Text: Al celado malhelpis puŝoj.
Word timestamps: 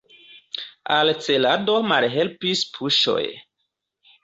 Al 0.95 1.11
celado 1.25 1.77
malhelpis 1.91 2.65
puŝoj. 2.79 3.23